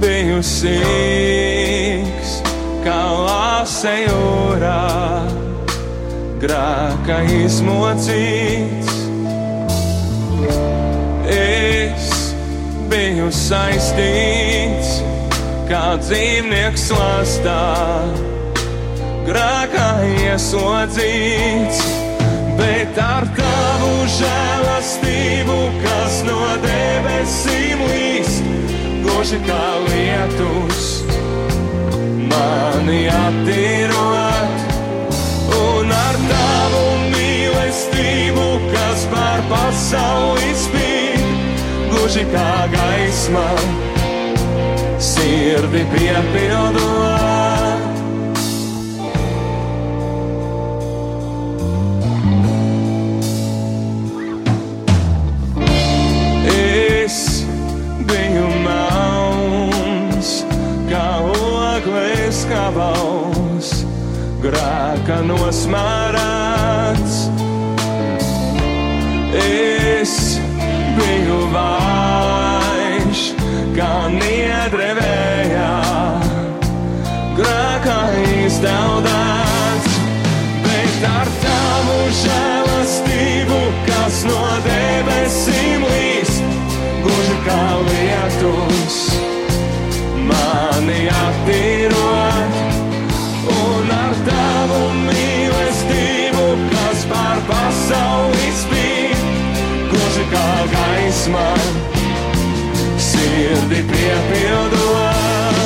biju 0.00 0.42
sīgs, 0.42 2.40
kā 2.84 3.00
lāse 3.26 3.96
jūrā, 4.06 4.82
grāka 6.38 7.22
izmocīts. 7.42 8.45
Biju 13.26 13.34
saistīts, 13.34 15.00
kā 15.66 15.98
dzīvnieks 15.98 16.90
lastā, 16.94 18.06
grākā 19.26 19.88
ieslodzīts. 20.22 21.80
Bet 22.56 22.96
ar 23.02 23.26
tavu 23.34 24.06
žēlastību, 24.14 25.58
kas 25.82 26.22
no 26.28 26.38
debesīm 26.62 27.82
līst, 27.90 28.46
gluži 29.02 29.42
kā 29.46 29.64
lietus, 29.90 31.02
mani 32.30 33.08
attīrot, 33.10 34.66
un 35.66 35.96
ar 35.98 36.20
tavu 36.30 36.84
mīlestību, 37.10 38.50
kas 38.70 39.08
pār 39.10 39.48
pasauli 39.50 40.54
spīd, 40.54 40.95
gluži 42.06 42.22
kā 42.30 42.50
gaisma, 42.70 43.42
sirdi 45.02 45.80
piepildot. 45.90 46.84
Es 56.54 57.16
biju 58.06 58.46
melns, 58.62 60.30
kā 60.86 61.08
ogles 61.26 62.44
kabals, 62.52 63.72
grāka 64.44 65.18
nosmārāts. 65.26 67.18
Es 69.42 70.38
biju 70.94 71.42
vājš, 71.50 71.85
kā 73.76 74.08
niedrevējā, 74.08 75.72
grākā 77.36 77.96
izdeldāts, 78.46 79.98
bet 80.64 81.04
ar 81.10 81.30
tavu 81.42 81.98
žēlastību, 82.22 83.58
kas 83.88 84.22
no 84.30 84.40
debesīm 84.64 85.84
līst, 85.90 86.56
gluži 87.04 87.36
kā 87.44 87.60
lietus, 87.90 88.98
mani 90.30 91.02
attīrot, 91.26 92.60
un 93.58 93.94
ar 93.98 94.16
tavu 94.30 94.82
mīlestību, 95.04 96.48
kas 96.72 97.04
pār 97.12 97.44
pasauli 97.52 98.52
spīd, 98.64 99.28
gluži 99.92 100.30
kā 100.32 100.48
gaisma, 100.72 101.50
sirdi 103.86 103.92
piepildot. 103.92 105.56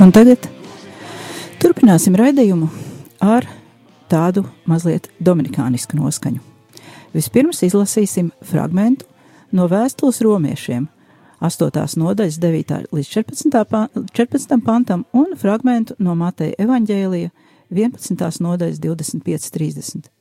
Un 0.04 0.10
tagad 0.12 0.50
turpināsim 1.64 2.18
raidījumu 2.20 2.66
ar 3.24 3.46
tādu 4.12 4.42
mazliet 4.68 5.06
dominikānisku 5.24 5.96
noskaņu. 5.96 6.42
Vispirms 7.16 7.62
izlasīsim 7.64 8.34
fragment 8.44 9.06
no 9.56 9.70
vēstules 9.72 10.20
romiešiem, 10.26 10.90
8. 11.40 11.96
nodaļas 12.04 12.36
9. 12.36 12.76
līdz 12.92 13.14
14. 13.16 13.64
pa- 13.64 13.88
14. 14.12 14.60
pantam 14.66 15.06
un 15.14 15.38
fragment 15.40 15.96
no 16.00 16.16
Mateja 16.20 16.60
evaņģēlija 16.60 17.32
11. 17.72 18.42
nodaļas 18.44 18.84
25. 18.84 19.52
30. 19.56 20.12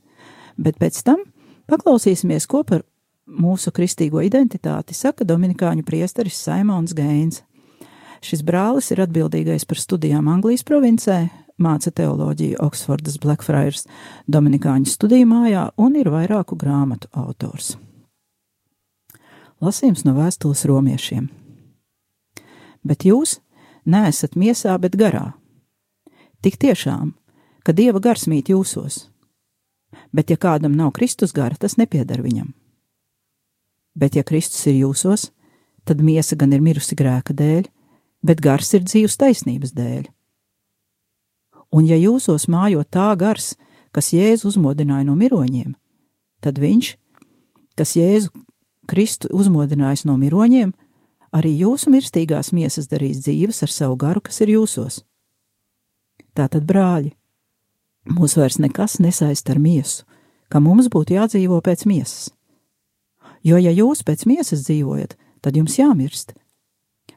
Bet 0.58 0.78
pēc 0.78 1.02
tam 1.02 1.26
paklausīsimies, 1.66 2.46
ko 2.46 2.62
par 2.62 2.84
mūsu 3.26 3.74
kristīgo 3.74 4.22
identitāti, 4.22 4.94
saka 4.94 5.24
Dominikāņu 5.24 5.82
priesteris 5.82 6.38
Saimons 6.38 6.94
Geins. 6.94 7.42
Šis 8.22 8.44
brālis 8.46 8.92
ir 8.94 9.02
atbildīgais 9.02 9.64
par 9.66 9.80
studijām 9.82 10.28
Anglijas 10.30 10.62
provincē, 10.62 11.24
māca 11.58 11.90
teoloģiju 11.90 12.60
Oksfordas 12.62 13.18
Blackfriars 13.22 13.88
Dominikāņu 14.30 14.86
studiju 14.86 15.26
mājā 15.26 15.64
un 15.76 15.96
ir 15.98 16.10
vairāku 16.12 16.54
grāmatu 16.58 17.10
autors. 17.18 17.74
Lasījums 19.62 20.06
no 20.06 20.14
vēstules 20.14 20.64
romiešiem. 20.70 21.28
Bet 22.82 23.06
jūs 23.06 23.40
neesat 23.86 24.38
miesā, 24.38 24.78
bet 24.78 24.96
garā. 24.98 25.32
Tik 26.42 26.58
tiešām, 26.62 27.12
ka 27.62 27.74
Dieva 27.74 28.02
gars 28.02 28.26
mīt 28.30 28.50
jūsos, 28.50 29.08
bet 30.14 30.30
ja 30.30 30.38
kādam 30.38 30.74
nav 30.78 30.94
Kristus 30.94 31.34
gara, 31.34 31.58
tas 31.58 31.78
nepieder 31.78 32.22
viņam. 32.22 32.50
Bet 33.94 34.16
ja 34.18 34.22
Kristus 34.26 34.66
ir 34.66 34.80
jūsos, 34.82 35.30
tad 35.84 36.02
miesa 36.02 36.38
gan 36.38 36.54
ir 36.54 36.62
mirusi 36.64 36.98
grēka 36.98 37.34
dēļ, 37.34 37.68
bet 38.22 38.42
gars 38.42 38.72
ir 38.74 38.86
dzīves 38.86 39.18
taisnības 39.20 39.74
dēļ. 39.76 40.06
Un 41.72 41.86
ja 41.88 41.96
jūsos 41.96 42.48
mājo 42.52 42.84
tā 42.84 43.12
gars, 43.16 43.54
kas 43.92 44.12
Jēzu 44.12 44.50
uzmodināja 44.50 45.06
no 45.08 45.16
miroņiem, 45.16 45.72
tad 46.44 46.60
viņš, 46.60 46.94
kas 47.78 47.96
Jēzu 47.96 48.32
Kristu 48.88 49.30
uzmodinājis 49.32 50.04
no 50.08 50.18
miroņiem, 50.20 50.72
arī 51.32 51.54
jūsu 51.62 51.92
mirstīgās 51.94 52.52
miesas 52.52 52.90
darīs 52.90 53.22
dzīves 53.24 53.62
ar 53.64 53.72
savu 53.72 53.96
garu, 53.96 54.20
kas 54.20 54.42
ir 54.44 54.52
jūsos. 54.56 55.00
Tātad, 56.36 56.66
brāļi, 56.68 57.12
mūs 58.10 58.36
vairs 58.36 58.58
nekas 58.60 58.98
nesaist 59.00 59.48
ar 59.52 59.60
miesu, 59.62 60.04
ka 60.52 60.60
mums 60.60 60.90
būtu 60.92 61.16
jādzīvo 61.16 61.60
pēc 61.64 61.86
miesas. 61.88 62.32
Jo, 63.42 63.58
ja 63.58 63.72
jūs 63.74 64.04
pēc 64.06 64.26
miesas 64.30 64.66
dzīvojat, 64.66 65.16
tad 65.42 65.56
jums 65.58 65.78
jāmirst. 65.78 66.34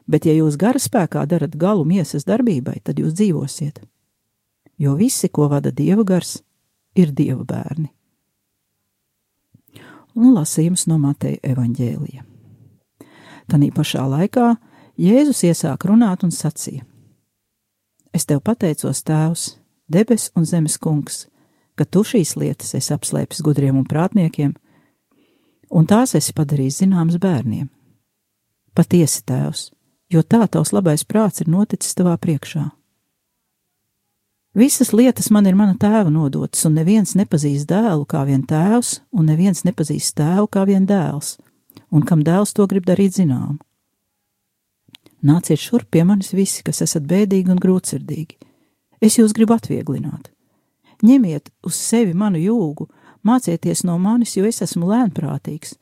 Bet, 0.06 0.26
ja 0.26 0.36
jūs 0.36 0.54
gara 0.58 0.78
spēkā 0.78 1.24
darat 1.26 1.56
galu 1.58 1.84
miesas 1.84 2.26
darbībai, 2.26 2.78
tad 2.84 3.00
jūs 3.02 3.16
dzīvosiet. 3.18 3.80
Jo 4.78 4.94
visi, 4.94 5.28
ko 5.28 5.48
vada 5.50 5.72
dieva 5.74 6.04
gars, 6.06 6.38
ir 6.94 7.12
dieva 7.16 7.44
bērni. 7.44 7.90
Un 10.16 10.32
lasījums 10.32 10.86
no 10.88 10.96
Mateja 11.00 11.42
evaņģēlija. 11.52 12.24
Tanī 13.50 13.70
pašā 13.74 14.06
laikā 14.08 14.54
Jēzus 14.96 15.42
iesāk 15.44 15.84
runāt 15.84 16.24
un 16.24 16.32
sacīja: 16.32 16.86
Es 18.16 18.24
tev 18.24 18.40
pateicos, 18.40 19.02
Tēvs, 19.04 19.58
debes 19.92 20.30
un 20.36 20.46
zemes 20.48 20.78
kungs, 20.80 21.26
ka 21.76 21.84
tu 21.84 22.00
šīs 22.00 22.32
lietas 22.40 22.72
esi 22.78 22.94
apslēpis 22.94 23.42
gudriem 23.44 23.76
un 23.76 23.84
prātniekiem, 23.84 24.54
un 25.68 25.86
tās 25.86 26.16
esi 26.16 26.32
padarījis 26.32 26.80
zināmas 26.80 27.20
bērniem. 27.20 27.68
Patiesi, 28.72 29.20
Tēvs, 29.28 29.68
jo 30.12 30.22
tā 30.22 30.46
tavs 30.48 30.72
labais 30.72 31.04
prāts 31.04 31.42
ir 31.42 31.50
noticis 31.50 31.96
tavā 31.98 32.16
priekšā. 32.20 32.68
Visas 34.56 34.94
lietas 34.96 35.28
man 35.30 35.44
ir 35.46 35.56
mana 35.58 35.74
tēva 35.76 36.08
nodotas, 36.08 36.62
un 36.64 36.78
neviens 36.78 37.12
nepazīst 37.18 37.68
dēlu 37.68 38.06
kā 38.08 38.22
vien 38.24 38.40
tēvs, 38.48 39.02
un 39.12 39.28
neviens 39.28 39.66
nepazīst 39.68 40.14
tēvu 40.16 40.48
kā 40.48 40.64
vien 40.64 40.86
dēls, 40.88 41.34
un 41.92 42.06
kam 42.08 42.22
dēls 42.24 42.54
to 42.56 42.64
grib 42.70 42.86
darīt 42.88 43.18
zinām. 43.18 43.58
Nāciet 45.26 45.60
šurp 45.60 45.90
pie 45.90 46.06
manis 46.08 46.32
visi, 46.32 46.62
kas 46.64 46.80
esat 46.86 47.04
bēdīgi 47.04 47.52
un 47.52 47.60
grūtsirdīgi. 47.60 48.38
Es 49.04 49.18
jūs 49.18 49.34
gribu 49.36 49.58
atvieglināt. 49.58 50.30
Ņemiet 51.04 51.50
uz 51.66 51.76
sevi 51.76 52.14
manu 52.16 52.40
jūgu, 52.40 52.88
mācieties 53.26 53.84
no 53.84 53.98
manis, 54.00 54.38
jo 54.38 54.46
es 54.48 54.62
esmu 54.64 54.88
lēnprātīgs 54.88 55.76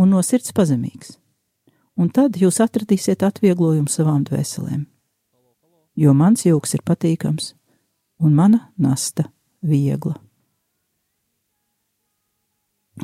un 0.00 0.14
no 0.14 0.22
sirds 0.24 0.54
pazemīgs. 0.56 1.18
Un 2.00 2.10
tad 2.10 2.38
jūs 2.40 2.58
atradīsiet 2.64 3.22
atvieglojumu 3.22 3.90
savām 3.90 4.24
dvēselēm. 4.26 4.86
Jo 5.94 6.14
mans 6.14 6.42
jūgs 6.46 6.74
ir 6.74 6.82
patīkams 6.82 7.52
un 8.18 8.34
mana 8.34 8.68
nasta 8.78 9.28
viegla. 9.62 10.16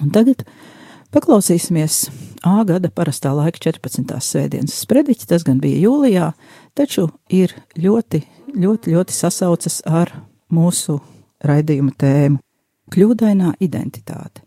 Un 0.01 0.11
tagad 0.15 0.43
paklausīsimies 1.15 2.09
A 2.41 2.63
gada 2.65 2.89
parastā 2.89 3.35
laika 3.37 3.61
14. 3.61 4.15
svētdienas 4.25 4.79
sprediķi. 4.87 5.27
Tas 5.29 5.45
gan 5.45 5.59
bija 5.61 5.83
jūlijā, 5.83 6.31
taču 6.73 7.11
ir 7.29 7.53
ļoti, 7.77 8.23
ļoti, 8.57 8.95
ļoti 8.95 9.17
sasaucas 9.17 9.83
ar 9.85 10.15
mūsu 10.49 10.97
raidījuma 11.45 11.93
tēmu- 12.01 12.41
kļūdainā 12.93 13.53
identitāte. 13.61 14.41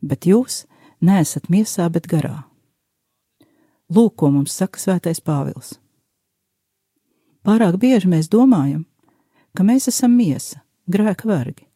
Bet 0.00 0.24
jūs 0.24 0.64
neesat 1.02 1.50
miesā, 1.52 1.90
bet 1.92 2.08
garā. 2.08 2.44
Lūk, 3.86 4.16
ko 4.18 4.32
mums 4.34 4.54
saka 4.56 4.80
Svētais 4.82 5.20
Pāvils. 5.22 5.76
Pārāk 7.46 7.76
bieži 7.78 8.08
mēs 8.10 8.26
domājam, 8.26 8.82
ka 9.54 9.62
mēs 9.62 9.86
esam 9.86 10.16
miesa, 10.18 10.64
grēka 10.90 11.28
vergi. 11.30 11.68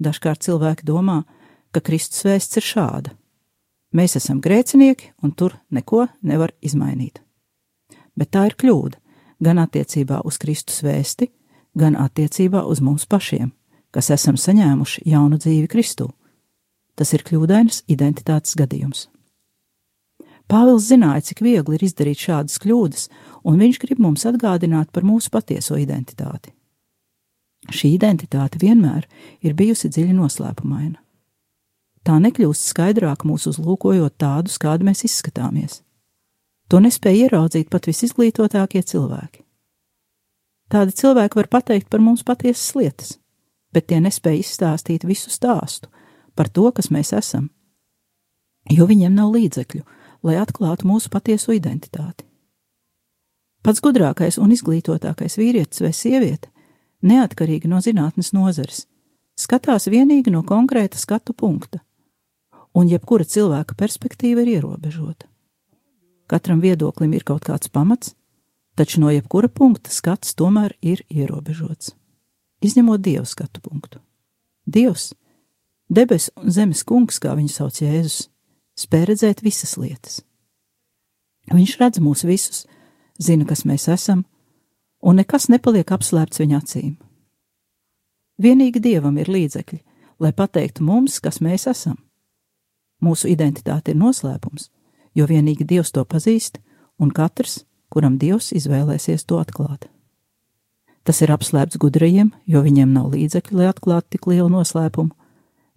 Dažkārt 0.00 0.40
cilvēki 0.46 0.86
domā, 0.88 1.18
ka 1.76 1.82
Kristus 1.84 2.24
vēsts 2.24 2.56
ir 2.56 2.64
šāda: 2.64 3.12
mēs 3.92 4.16
esam 4.16 4.40
grēcinieki, 4.40 5.12
un 5.20 5.36
tur 5.36 5.58
neko 5.68 6.06
nevar 6.22 6.54
izmainīt. 6.64 7.20
Bet 8.16 8.32
tā 8.32 8.46
ir 8.48 8.56
kļūda 8.56 8.96
gan 9.44 9.60
attiecībā 9.60 10.22
uz 10.24 10.40
Kristus 10.40 10.80
vēsti, 10.80 11.28
gan 11.76 12.00
attiecībā 12.00 12.64
uz 12.64 12.80
mums 12.80 13.04
pašiem, 13.04 13.52
kas 13.92 14.08
esam 14.10 14.40
saņēmuši 14.40 15.04
jaunu 15.04 15.36
dzīvi 15.36 15.68
Kristū. 15.68 16.08
Tas 16.96 17.12
ir 17.12 17.28
kļūdainas 17.28 17.84
identitātes 17.92 18.56
gadījums. 18.56 19.10
Pāvils 20.50 20.88
zināja, 20.90 21.22
cik 21.28 21.44
viegli 21.46 21.76
ir 21.78 21.84
izdarīt 21.86 22.24
šādas 22.24 22.58
kļūdas, 22.62 23.04
un 23.46 23.60
viņš 23.62 23.78
grib 23.84 24.00
mums 24.02 24.26
atgādināt 24.26 24.90
par 24.90 25.06
mūsu 25.06 25.30
patieso 25.30 25.78
identitāti. 25.78 26.50
Šī 27.70 27.92
identitāte 27.94 28.58
vienmēr 28.58 29.06
ir 29.44 29.54
bijusi 29.54 29.90
dziļi 29.92 30.16
noslēpumaina. 30.16 30.98
Tā 32.02 32.16
nekļūst 32.24 32.72
skaidrāk 32.72 33.26
mūsu 33.28 33.52
uzlūkojot 33.52 34.16
tādus, 34.18 34.56
kādi 34.58 34.88
mēs 34.88 35.04
izskatāmies. 35.06 35.82
To 36.72 36.80
nespēja 36.80 37.28
ieraudzīt 37.28 37.68
pat 37.70 37.86
visizglītotākie 37.90 38.82
cilvēki. 38.82 39.44
Tādi 40.70 40.94
cilvēki 40.96 41.36
var 41.36 41.48
pateikt 41.50 41.90
par 41.90 42.02
mums 42.02 42.22
patiesas 42.26 42.74
lietas, 42.78 43.16
bet 43.74 43.90
tie 43.90 43.98
nespēja 44.00 44.40
izstāstīt 44.40 45.04
visu 45.06 45.30
stāstu 45.34 45.90
par 46.38 46.48
to, 46.48 46.70
kas 46.72 46.88
mēs 46.94 47.10
esam, 47.12 47.50
jo 48.70 48.86
viņiem 48.86 49.14
nav 49.18 49.34
līdzekļu, 49.34 49.82
lai 50.22 50.36
atklātu 50.40 50.88
mūsu 50.88 51.10
patieso 51.12 51.54
identitāti. 51.56 52.24
Pats 53.60 53.82
gudrākais 53.84 54.38
un 54.40 54.54
izglītotākais 54.54 55.36
vīrietis 55.36 55.82
vai 55.84 55.92
sieviete 55.92 56.48
neatkarīgi 57.04 57.68
no 57.68 57.80
zinātnes 57.84 58.32
nozares, 58.36 58.86
skatās 59.36 59.88
vienīgi 59.88 60.32
no 60.32 60.42
konkrēta 60.46 61.00
skatu 61.00 61.34
punkta, 61.36 61.80
un 62.76 62.88
jebkura 62.88 63.24
cilvēka 63.24 63.76
perspektīva 63.76 64.44
ir 64.44 64.56
ierobežota. 64.56 65.28
Katram 66.30 66.60
viedoklim 66.62 67.12
ir 67.16 67.24
kaut 67.26 67.44
kāds 67.48 67.72
pamats, 67.72 68.14
taču 68.78 69.00
no 69.02 69.10
jebkura 69.10 69.48
punkta 69.48 69.90
skats 69.92 70.36
tomēr 70.38 70.76
ir 70.80 71.02
ierobežots, 71.10 71.94
izņemot 72.64 73.02
dievu 73.02 73.26
skatu 73.26 73.60
punktu. 73.64 74.00
Dievs, 74.64 75.10
debesu 75.88 76.32
un 76.38 76.52
zemes 76.54 76.84
kungs, 76.86 77.18
kā 77.18 77.34
viņu 77.36 77.50
sauc 77.50 77.80
Jēzus, 77.82 78.29
spēj 78.80 79.06
redzēt 79.10 79.44
visas 79.44 79.76
lietas. 79.80 80.20
Viņš 81.50 81.76
redz 81.80 82.00
mūs 82.02 82.24
visus, 82.26 82.64
zina, 83.18 83.46
kas 83.48 83.64
mēs 83.68 83.88
esam, 83.90 84.24
un 85.02 85.20
nekas 85.20 85.48
nepaliek 85.52 85.88
apslēpts 85.92 86.42
viņa 86.42 86.60
acīm. 86.60 86.94
Vienīgi 88.40 88.80
dievam 88.80 89.18
ir 89.20 89.28
līdzekļi, 89.28 89.80
lai 90.20 90.32
pateiktu 90.32 90.84
mums, 90.84 91.18
kas 91.20 91.40
mēs 91.44 91.66
esam. 91.68 91.98
Mūsu 93.04 93.28
identitāte 93.32 93.92
ir 93.92 94.00
noslēpums, 94.00 94.70
jo 95.16 95.26
vienīgi 95.28 95.66
dievs 95.66 95.92
to 95.92 96.04
pazīst, 96.04 96.60
un 97.00 97.12
katrs, 97.12 97.64
kuram 97.90 98.18
dievs 98.20 98.52
izvēlēsies 98.56 99.26
to 99.26 99.40
atklāt. 99.40 99.88
Tas 101.04 101.22
ir 101.24 101.32
apslēpts 101.32 101.80
gudrajiem, 101.80 102.30
jo 102.46 102.60
viņiem 102.62 102.92
nav 102.92 103.10
līdzekļu, 103.14 103.56
lai 103.58 103.70
atklātu 103.72 104.16
tik 104.16 104.28
lielu 104.30 104.48
noslēpumu, 104.52 105.16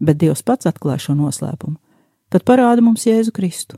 bet 0.03 0.19
dievs 0.19 0.43
pats 0.43 0.67
atklāj 0.67 1.07
šo 1.07 1.15
noslēpumu, 1.17 1.79
tad 2.33 2.45
parāda 2.47 2.81
mums 2.81 3.05
Jēzu 3.05 3.31
Kristu. 3.35 3.77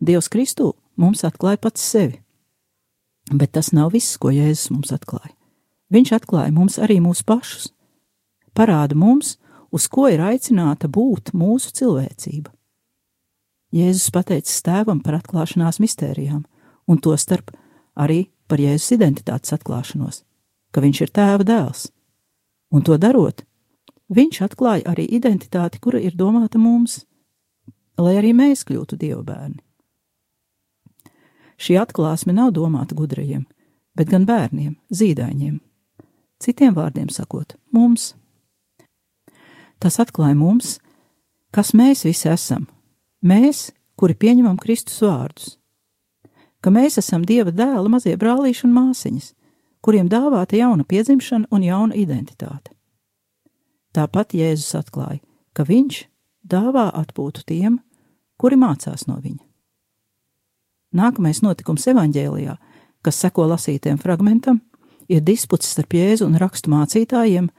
Dievs 0.00 0.30
Kristu 0.32 0.72
mums 0.98 1.22
atklāja 1.28 1.60
pats 1.62 1.84
sevi 1.84 2.18
Bet 3.30 3.52
tas 3.52 3.70
nav 3.72 3.92
viss, 3.94 4.16
ko 4.18 4.32
Jēzus 4.34 4.72
mums 4.74 4.90
atklāja. 4.94 5.30
Viņš 5.94 6.10
atklāja 6.16 6.50
mums 6.54 6.78
arī 6.82 6.98
mūsu 7.02 7.22
pašus, 7.26 7.68
parāda 8.54 8.96
mums, 8.98 9.36
uz 9.70 9.86
ko 9.90 10.08
ir 10.10 10.22
aicināta 10.22 10.90
būt 10.90 11.30
mūsu 11.34 11.70
cilvēcība. 11.78 12.50
Jēzus 13.70 14.10
pateicis 14.10 14.64
tēvam 14.66 14.98
par 15.02 15.20
atklāšanās 15.20 15.78
mistērijām, 15.82 16.42
un 16.90 16.98
to 16.98 17.14
starp 17.14 17.52
arī 17.94 18.24
par 18.50 18.58
Jēzus 18.58 18.96
identitātes 18.98 19.54
atklāšanos, 19.54 20.24
ka 20.74 20.82
viņš 20.82 21.02
ir 21.06 21.14
tēva 21.14 21.46
dēls. 21.46 21.86
Un 22.74 22.82
to 22.86 22.98
darot, 22.98 23.44
viņš 24.10 24.42
atklāja 24.46 24.90
arī 24.90 25.06
identitāti, 25.08 25.80
kura 25.80 26.00
ir 26.00 26.16
domāta 26.16 26.58
mums. 26.58 27.04
lai 28.00 28.16
arī 28.16 28.32
mēs 28.32 28.64
kļūtu 28.64 28.96
dievu 28.96 29.20
bērni. 29.22 29.60
Šī 31.60 31.76
atklāsme 31.76 32.32
nav 32.32 32.54
domāta 32.56 32.96
gudrajiem, 32.96 33.42
bet 33.92 34.08
gan 34.08 34.24
bērniem, 34.24 34.78
zīdaiņiem. 34.88 35.58
Citiem 36.40 36.72
vārdiem 36.72 37.10
sakot, 37.12 37.58
mums. 37.68 38.14
Tas 39.76 40.00
atklāja 40.00 40.38
mums, 40.38 40.78
kas 41.52 41.74
mēs 41.76 42.06
visi 42.08 42.30
esam. 42.32 42.64
Mēs, 43.20 43.68
kuri 44.00 44.16
pieņemam 44.16 44.56
Kristus 44.56 45.02
vārdus. 45.04 45.58
Ka 46.64 46.72
mēs 46.72 46.96
esam 47.00 47.26
Dieva 47.28 47.52
dēla 47.52 47.88
mazie 47.92 48.16
brālīši 48.16 48.64
un 48.64 48.72
māsiņas, 48.78 49.34
kuriem 49.84 50.08
dāvāta 50.08 50.56
jauna 50.56 50.84
piedzimšana 50.88 51.52
un 51.52 51.64
jauna 51.68 51.96
identitāte. 51.96 52.72
Tāpat 53.96 54.34
Jēzus 54.38 54.76
atklāja, 54.78 55.18
ka 55.52 55.66
Viņš 55.66 56.04
dāvā 56.46 56.88
atpūtu 56.94 57.42
tiem, 57.46 57.80
kuri 58.38 58.58
mācās 58.60 59.06
no 59.08 59.18
viņa. 59.18 59.42
Nākamais 60.96 61.42
notikums 61.42 61.86
evaņģēlijā, 61.90 62.56
kas 63.02 63.18
seko 63.22 63.46
lasītiem 63.50 63.98
fragmentam, 63.98 64.60
ir 65.10 65.22
disputs 65.26 65.70
starp 65.70 65.94
Jēzu 65.94 66.26
un 66.26 66.38
rakstu 66.38 66.70
mācītājiem 66.70 67.50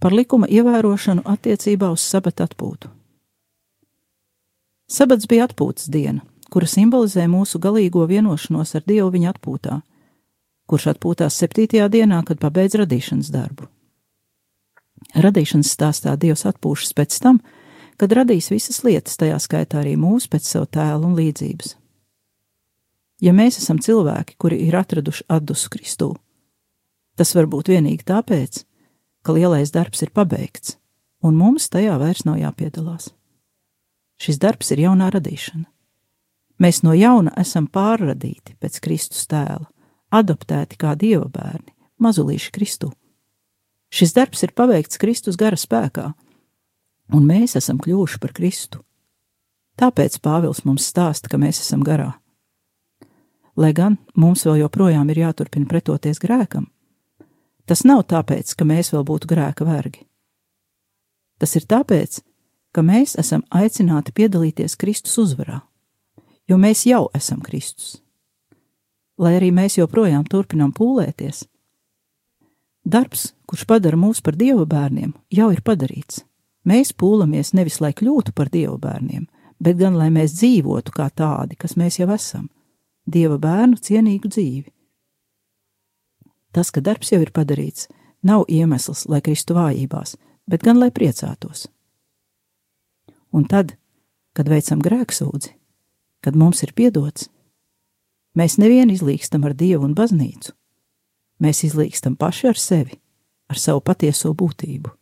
par 0.00 0.14
likuma 0.16 0.48
ievērošanu 0.50 1.26
attiecībā 1.28 1.90
uz 1.92 2.02
sabata 2.06 2.46
atpūtu. 2.48 2.90
Sabats 4.90 5.28
bija 5.30 5.46
atpūtas 5.46 5.90
diena, 5.90 6.24
kura 6.50 6.66
simbolizē 6.66 7.28
mūsu 7.30 7.60
galīgo 7.62 8.06
vienošanos 8.10 8.74
ar 8.74 8.86
Dievu 8.86 9.12
viņa 9.14 9.34
atpūtā, 9.34 9.82
kurš 10.70 10.88
atpūtās 10.94 11.36
septītajā 11.38 11.86
dienā, 11.90 12.22
kad 12.26 12.42
pabeidz 12.42 12.78
radīšanas 12.80 13.30
darbu. 13.34 13.68
Radīšanas 15.16 15.72
stāstā 15.74 16.14
Dievs 16.20 16.46
atpūšas 16.46 16.94
pēc 16.94 17.18
tam, 17.22 17.40
kad 17.98 18.12
radīs 18.14 18.50
visas 18.52 18.82
lietas, 18.86 19.18
tajā 19.20 19.38
skaitā 19.42 19.82
arī 19.82 19.96
mūsu 19.98 20.30
pēc 20.30 20.46
sev 20.46 20.68
tēla 20.70 21.02
un 21.04 21.16
līdzības. 21.18 21.74
Ja 23.20 23.34
mēs 23.36 23.58
esam 23.60 23.80
cilvēki, 23.82 24.38
kuri 24.40 24.62
ir 24.64 24.78
atraduši 24.78 25.26
atdusu 25.28 25.68
Kristū, 25.74 26.14
tas 27.20 27.34
var 27.36 27.50
būt 27.52 27.68
vienīgi 27.68 28.06
tāpēc, 28.08 28.62
ka 29.26 29.34
lielais 29.36 29.74
darbs 29.74 30.00
ir 30.06 30.12
pabeigts, 30.16 30.78
un 31.20 31.36
mums 31.36 31.68
tajā 31.68 31.98
vairs 32.00 32.24
nav 32.24 32.38
jāpiedalās. 32.40 33.10
Šis 34.20 34.40
darbs 34.40 34.72
ir 34.72 34.86
jaunā 34.86 35.10
radīšana. 35.12 35.66
Mēs 36.60 36.82
no 36.84 36.92
jauna 36.96 37.32
esam 37.40 37.66
pārradīti 37.72 38.56
pēc 38.60 38.80
Kristus 38.84 39.26
tēla, 39.28 39.64
adoptēti 40.12 40.76
kā 40.80 40.92
dieva 40.96 41.28
bērni, 41.32 41.72
mazulīši 42.00 42.52
Kristū. 42.52 42.90
Šis 43.90 44.14
darbs 44.14 44.44
ir 44.46 44.54
paveikts 44.54 45.00
Kristus 45.02 45.38
gara 45.38 45.58
spēkā, 45.58 46.12
un 47.10 47.26
mēs 47.26 47.56
esam 47.58 47.80
kļuvuši 47.82 48.20
par 48.22 48.32
Kristu. 48.36 48.84
Tāpēc 49.80 50.20
Pāvils 50.22 50.62
mums 50.64 50.86
stāsta, 50.86 51.30
ka 51.30 51.40
mēs 51.40 51.58
esam 51.64 51.82
garā. 51.82 52.12
Lai 53.58 53.72
gan 53.74 53.98
mums 54.14 54.44
vēl 54.46 54.60
joprojām 54.62 55.10
ir 55.10 55.24
jāturpina 55.24 55.66
pretoties 55.68 56.22
grēkam, 56.22 56.68
tas 57.66 57.82
nav 57.84 58.04
tāpēc, 58.12 58.54
ka 58.54 58.66
mēs 58.68 58.92
vēl 58.94 59.02
būtu 59.08 59.30
grēka 59.30 59.66
vergi. 59.66 60.06
Tas 61.40 61.56
ir 61.58 61.66
tāpēc, 61.66 62.20
ka 62.70 62.84
mēs 62.86 63.16
esam 63.18 63.42
aicināti 63.50 64.14
piedalīties 64.14 64.76
Kristus 64.78 65.18
uzvarā, 65.18 65.62
jo 66.46 66.60
mēs 66.60 66.84
jau 66.86 67.08
esam 67.16 67.40
Kristus. 67.42 67.98
Lai 69.20 69.34
arī 69.36 69.50
mēs 69.52 69.80
joprojām 69.80 70.22
turpinām 70.28 70.70
pūlēties, 70.76 71.42
darbs, 72.84 73.32
kurš 73.50 73.66
padara 73.66 73.98
mūs 73.98 74.22
par 74.22 74.36
dievu 74.38 74.62
bērniem, 74.70 75.10
jau 75.34 75.48
ir 75.50 75.62
padarīts. 75.66 76.22
Mēs 76.70 76.92
pūlamies 76.94 77.50
nevis 77.56 77.80
lai 77.82 77.90
kļūtu 77.96 78.34
par 78.36 78.50
dievu 78.52 78.76
bērniem, 78.78 79.24
bet 79.58 79.80
gan 79.80 79.96
lai 79.98 80.10
mēs 80.14 80.36
dzīvotu 80.38 80.94
kā 80.94 81.08
tādi, 81.10 81.56
kas 81.58 81.74
mēs 81.74 81.98
jau 81.98 82.06
esam- 82.14 82.48
dieva 83.14 83.38
bērnu 83.38 83.80
cienīgu 83.80 84.30
dzīvi. 84.30 84.70
Tas, 86.52 86.70
ka 86.70 86.80
darbs 86.80 87.10
jau 87.10 87.20
ir 87.22 87.30
padarīts, 87.30 87.88
nav 88.22 88.44
iemesls, 88.48 89.08
lai 89.08 89.20
kristu 89.20 89.54
vājībās, 89.54 90.16
bet 90.46 90.62
gan 90.62 90.78
lai 90.78 90.90
priecātos. 90.90 91.66
Un 93.32 93.44
tad, 93.44 93.76
kad 94.34 94.48
veicam 94.48 94.80
grēksūdzi, 94.82 95.54
kad 96.22 96.36
mums 96.36 96.62
ir 96.62 96.72
piedots, 96.72 97.28
mēs 98.36 98.58
nevien 98.58 98.90
izlīkstam 98.90 99.44
ar 99.44 99.54
dievu 99.54 99.84
un 99.84 99.94
baznīcu, 99.94 100.52
mēs 101.40 101.64
izlīkstam 101.64 102.16
paši 102.16 102.48
ar 102.48 102.54
sevi, 102.54 103.00
ar 103.50 103.58
savu 103.58 103.82
patieso 103.82 104.32
būtību. 104.34 104.92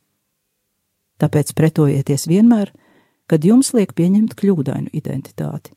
Tāpēc 1.18 1.52
pretojieties 1.58 2.28
vienmēr, 2.30 2.72
kad 3.28 3.44
jums 3.44 3.74
liek 3.76 3.92
pieņemt 3.98 4.36
kļūdainu 4.38 4.92
identitāti. 4.94 5.74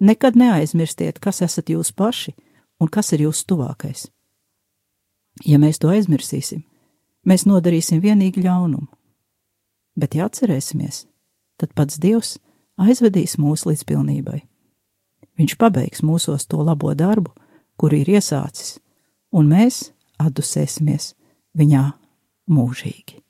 Nekad 0.00 0.36
neaizmirstiet, 0.36 1.20
kas 1.22 1.42
esat 1.44 1.70
jūs 1.70 1.92
paši 1.94 2.34
un 2.82 2.90
kas 2.90 3.12
ir 3.14 3.28
jūsu 3.28 3.46
tuvākais. 3.52 4.08
Ja 5.46 5.60
mēs 5.62 5.78
to 5.82 5.90
aizmirsīsim, 5.92 6.64
mēs 7.26 7.46
nodarīsim 7.46 8.02
vienīgi 8.02 8.42
ļaunumu. 8.44 8.90
Bet, 9.94 10.16
ja 10.18 10.26
atcerēsimies, 10.26 11.04
tad 11.60 11.74
pats 11.78 12.00
Dievs 12.02 12.36
aizvedīs 12.80 13.36
mūs 13.38 13.62
līdz 13.68 13.84
pilnībai. 13.86 14.40
Viņš 15.38 15.54
pabeigs 15.58 16.02
mūsos 16.02 16.46
to 16.50 16.62
labo 16.62 16.90
darbu, 16.94 17.30
kuru 17.78 18.00
ir 18.02 18.10
iesācis, 18.16 18.78
un 19.34 19.50
mēs 19.50 19.92
atdusēsimies 20.18 21.12
viņā 21.58 21.84
mūžīgi. 22.50 23.23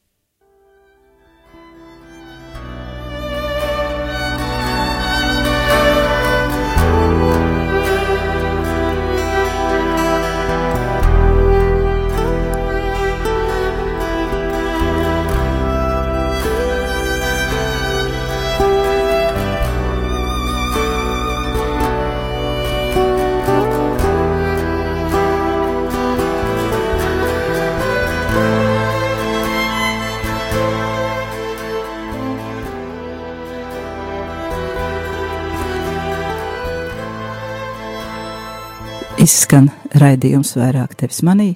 Izskan 39.25 39.71
raidījums 39.97 40.51
vairāk 40.59 40.99
tevis 41.01 41.23
manī. 41.25 41.55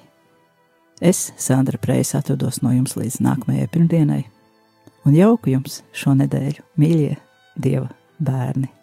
Es, 1.04 1.34
Sandra 1.36 1.76
Preis, 1.82 2.14
atvados 2.16 2.62
no 2.64 2.72
jums 2.72 2.96
līdz 2.96 3.18
nākamajai 3.26 3.68
pirmdienai, 3.74 4.22
un 5.04 5.18
jauku 5.18 5.52
jums 5.52 5.82
šo 5.92 6.16
nedēļu, 6.16 6.64
mīļie 6.80 7.12
Dieva 7.60 7.90
bērni! 8.24 8.77